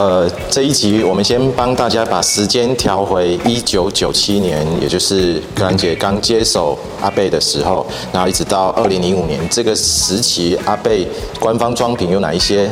[0.00, 11.06] 呃，这一集我们先帮大家把时间调回一九九七年，也就是格兰杰刚接手阿贝的时候，然后一直到二零零五年这个时期，阿贝
[11.38, 12.70] 官方装品有哪一些？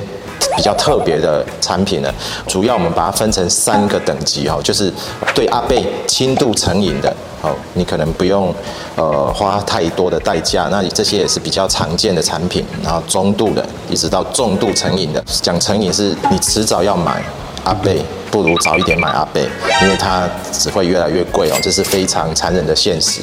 [0.58, 2.12] 比较特别的产品呢？
[2.48, 4.92] 主要我们把它分成三个等级哦，就是
[5.32, 7.14] 对阿贝轻度成瘾的。
[7.40, 8.52] 好，你可能不用
[8.96, 12.66] 呃花太多的代价，那你这些也是比较常见的产品。
[12.82, 17.22] 然后中度的，一直到重度成瘾的，讲成瘾是你迟早要买
[17.62, 19.48] 阿贝，不如早一点买阿贝，
[19.82, 23.20] 因为它只会越来越贵哦，这是非常残忍的现实。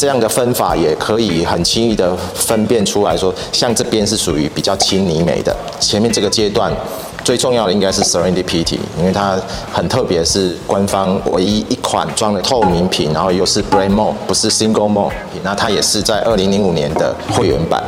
[0.00, 6.72] 这样的分法也可以很轻易的分辨出来说，像这边是属于比较轻尼美的，前面这个阶段。
[7.22, 9.38] 最重要的应该是 Serendipity，因为它
[9.70, 15.12] 很特别，是官方唯一一款装的透明瓶，然后又是 Brain Mode，不是 Single Mode。
[15.42, 17.84] 那它也是在二零零五年的会员版。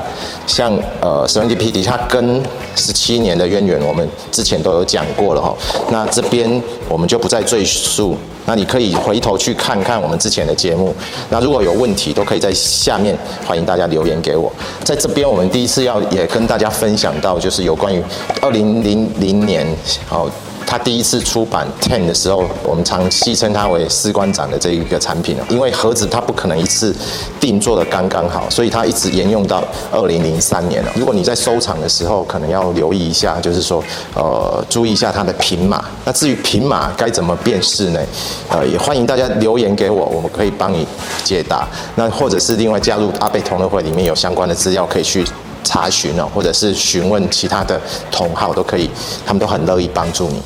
[0.46, 2.42] 像呃 Serendipity，它跟
[2.76, 5.56] 十七年的渊源，我们之前都有讲过了哈。
[5.90, 8.14] 那这边我们就不再赘述。
[8.44, 10.94] 那你可以回头去看看我们之前的节目。
[11.30, 14.52] 那如果有问题，都可以在下面欢迎大家留言给我。
[14.84, 18.02] 在这边，我们第一次要也跟大家分享到，就是有关于
[18.40, 19.66] 二零零零年，
[20.06, 20.28] 好。
[20.72, 26.96] 他第一次出版 Ten 的时候，我们常戏称它为“士官长”的这一个产品，因为盒子它不可能一次
[27.38, 29.62] 定做的刚刚好，所以它一直沿用到
[29.92, 30.90] 二零零三年了。
[30.94, 33.84] 如果你在收藏的时候，可能要留意一下，就是说，
[34.14, 35.84] 呃，注意一下它的品码。
[36.06, 38.00] 那至于品码该怎么辨识呢？
[38.48, 40.86] 呃，也欢迎大家留言给我，我们可以帮你
[41.22, 41.68] 解答。
[41.96, 45.22] 那或者是另外加入阿贝同乐会里面有相关的资料可以去
[45.62, 47.78] 查询哦，或者是询问其他的
[48.10, 48.88] 同好都可以，
[49.26, 50.40] 他们都很乐意帮助你。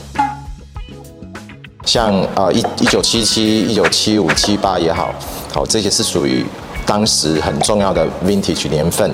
[1.86, 5.14] 像呃一一九七七、一九七五、七八也好，
[5.54, 6.44] 好，这些是属于
[6.84, 9.08] 当时很重要的 vintage 年份。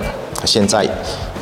[0.46, 0.84] 现在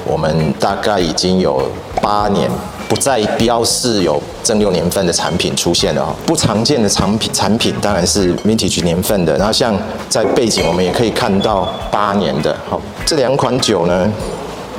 [0.04, 1.62] 我们大概已经有
[2.02, 2.50] 八年
[2.88, 6.12] 不再标示有正六年份的产品出现了哈。
[6.26, 9.38] 不常见的产品产品当然是 vintage 年份的。
[9.38, 9.74] 然后像
[10.08, 12.54] 在背景我们也可以看到八年的。
[12.68, 14.12] 好，这两款酒呢，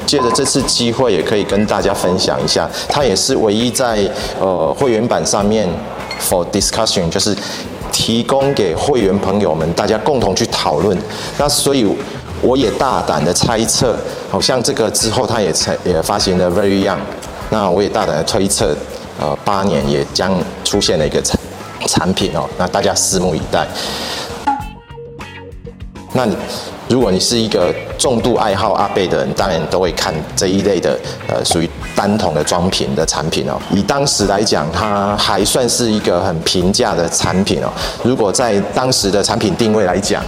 [0.06, 4.06] 借着这次机会也可以跟大家分享一下，它也是唯一在
[4.40, 5.68] 呃会员版上面。
[6.22, 7.36] For discussion 就是
[7.92, 10.98] 提供给会员朋友们，大家共同去讨论。
[11.38, 11.86] 那所以
[12.42, 13.98] 我也大胆的猜测，
[14.30, 17.00] 好像这个之后它也才也发行了 Very Young。
[17.50, 18.76] 那我也大胆的推测，
[19.20, 20.32] 呃，八年也将
[20.64, 21.38] 出现了一个产
[21.88, 22.48] 产品哦。
[22.58, 23.68] 那大家拭目以待。
[26.14, 26.36] 那你。
[26.90, 33.58] 如果你是一个重度爱好阿贝的人，当然都会看这一类的，呃，属于单桶的装瓶的产品哦。
[33.72, 37.72] 以当时来讲，它还算是一个很平价的产品哦。
[38.04, 40.22] 如果在当时的产品定位来讲，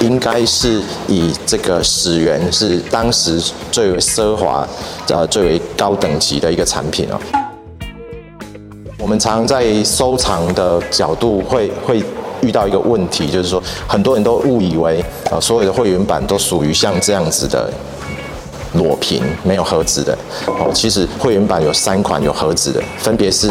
[0.00, 4.68] 应该是以这个始源是当时最为奢华、
[5.08, 7.18] 呃，最为高等级的一个产品哦。
[8.98, 12.04] 我们常在收藏的角度会会。
[12.42, 17.72] 遇到一个问题，就是说很多人都误以为啊，所有的会员版都属于像这样子的
[18.74, 20.16] 裸屏，没有盒子的。
[20.46, 23.50] 哦，其实会员版有三款有盒子的，分别是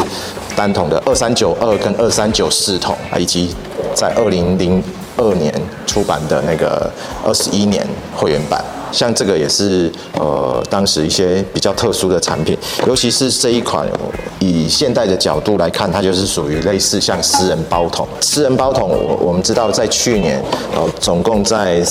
[0.54, 3.54] 单筒的二三九二跟二三九四桶，以及
[3.94, 4.82] 在二零零
[5.16, 5.52] 二年
[5.86, 6.90] 出版的那个
[7.24, 8.62] 二十一年会员版。
[8.92, 13.88] 像这个也是呃，当时一些比较特殊的产品，尤其是这一款，
[14.38, 18.06] 以现代的角度来看，它就是属于类似像私人包桶。
[18.20, 20.40] 私人包桶，我我们知道在去年，
[20.76, 21.82] 呃，总共在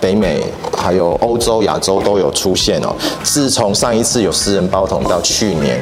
[0.00, 0.44] 北美
[0.76, 2.94] 还有欧洲、亚洲都有出现哦。
[3.22, 5.80] 自从上一次有私人包桶到去年，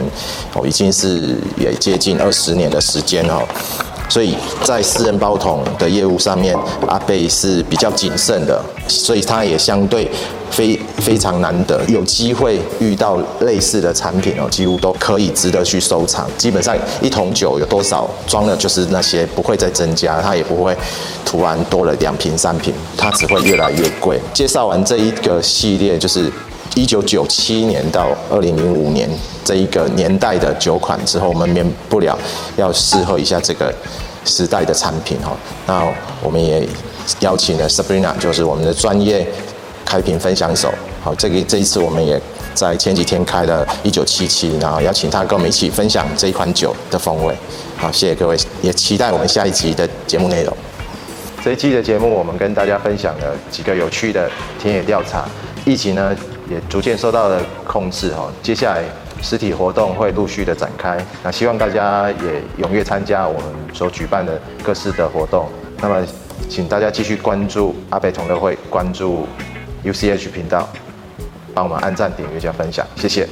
[0.55, 3.43] 哦，已经是也接近二十年的时间哦。
[4.09, 6.57] 所以在私人包桶的业务上面，
[6.87, 10.11] 阿贝是比较谨慎的，所以它也相对。
[10.51, 16.27] 非非常难得有机会遇到类似的产品哦，几乎都可以值得去收藏。
[16.39, 20.75] 基本上一桶酒有多少装的，就是那些不会再增加，它也不会
[21.23, 24.19] 突然多了两瓶三瓶，它只会越来越贵。
[24.33, 26.33] 介绍完这一个系列，就是
[26.75, 29.09] 一九九七年到二零零五年
[29.45, 32.19] 这一个年代的酒款之后，我们免不了
[32.57, 33.75] 要试喝一下这个
[34.25, 35.37] 时代的产品哈。
[35.67, 35.87] 那
[36.23, 36.69] 我们也
[37.21, 39.27] 邀请了 Sabrina，就是我们的专业。
[39.85, 40.71] 开瓶分享手，
[41.03, 42.21] 好，这个这一次我们也
[42.53, 47.35] 在前几天开了一九七七，然后邀请他跟我们一起分享这一款酒的风味。
[47.79, 50.55] 好，谢谢各位，也期待我们下一集的节目内容。
[51.43, 54.31] 这一期的节目，我们跟大家分享了几个有趣的
[54.61, 55.27] 田野调查，
[55.65, 56.15] 疫情呢
[56.51, 58.31] 也逐渐受到了控制哈。
[58.43, 58.83] 接下来
[59.23, 65.49] 实体活动会陆续的展开，那希望大家也踊跃参加我们所举办的各式的活动。
[65.81, 66.07] 那么，
[66.49, 69.27] 请大家继续关注阿北同乐会，关注
[69.85, 70.69] UCH 频道，
[71.55, 73.29] 帮我们按赞、点阅加分享，谢谢。